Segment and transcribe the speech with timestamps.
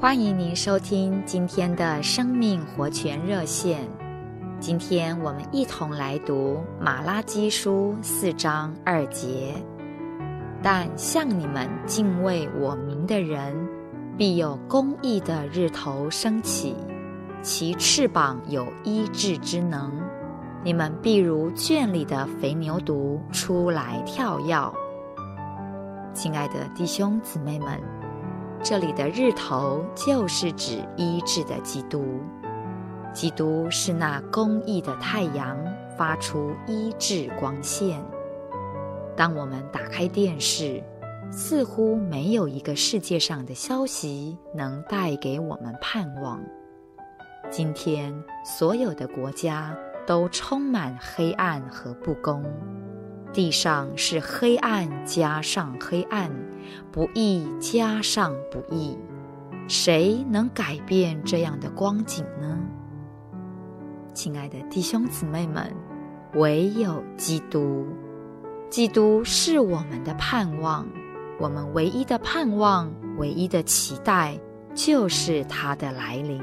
[0.00, 3.80] 欢迎您收听今天的生命活泉热线。
[4.60, 9.52] 今天我们一同来读马拉基书四章二节。
[10.62, 13.56] 但向你们敬畏我名的人，
[14.16, 16.76] 必有公义的日头升起，
[17.42, 19.92] 其翅膀有医治之能。
[20.62, 24.72] 你们必如圈里的肥牛犊出来跳跃。
[26.14, 27.80] 亲爱的弟兄姊妹们。
[28.62, 32.04] 这里的日头就是指医治的基督，
[33.14, 35.56] 基督是那公义的太阳，
[35.96, 38.02] 发出医治光线。
[39.16, 40.82] 当我们打开电视，
[41.30, 46.40] 似乎没有一个世界上的消息能带给我们盼望。
[47.50, 48.12] 今天，
[48.44, 49.74] 所有的国家
[50.06, 52.44] 都充满黑暗和不公。
[53.32, 56.30] 地上是黑暗加上黑暗，
[56.90, 58.98] 不义加上不义，
[59.68, 62.58] 谁能改变这样的光景呢？
[64.14, 65.72] 亲爱的弟兄姊妹们，
[66.34, 67.86] 唯有基督，
[68.68, 70.86] 基督是我们的盼望，
[71.38, 74.36] 我们唯一的盼望，唯一的期待，
[74.74, 76.42] 就是他的来临。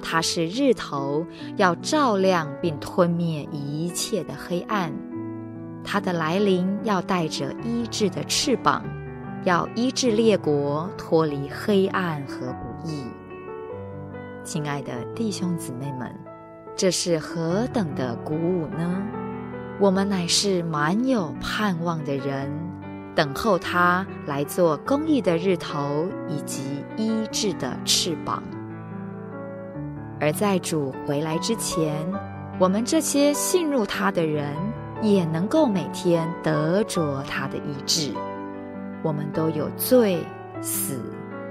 [0.00, 4.92] 他是日头，要照亮并吞灭一切的黑暗。
[5.90, 8.84] 他的来临要带着医治的翅膀，
[9.44, 13.06] 要医治列国脱离黑暗和不义。
[14.44, 16.14] 亲爱的弟兄姊妹们，
[16.76, 19.02] 这是何等的鼓舞呢？
[19.80, 22.52] 我们乃是满有盼望的人，
[23.14, 28.42] 等候他来做公义的日头以及医治的翅膀。
[30.20, 32.06] 而在主回来之前，
[32.58, 34.54] 我们这些信入他的人，
[35.02, 38.12] 也能够每天得着他的医治。
[39.02, 40.24] 我们都有罪、
[40.60, 41.00] 死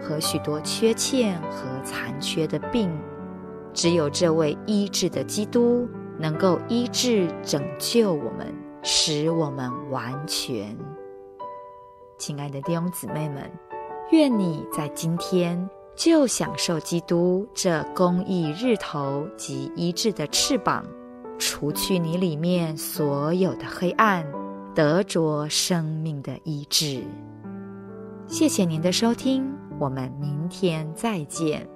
[0.02, 2.92] 和许多缺欠和残缺的病，
[3.74, 10.78] 只有这位医治的基督能够医治、拯救我们，使我们完全。
[12.18, 13.50] 亲爱的弟兄姊妹们，
[14.12, 20.84] 愿你在今天就享受基督这公义日头及医治的翅膀。
[21.40, 24.26] 除去你里面所有的黑暗，
[24.74, 27.04] 得着生命的医治。
[28.26, 29.46] 谢谢您的收听，
[29.80, 31.68] 我们明天再见。